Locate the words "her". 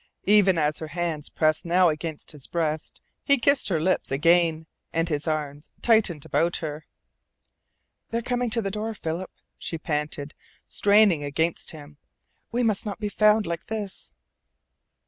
0.79-0.87, 3.69-3.79, 6.55-6.87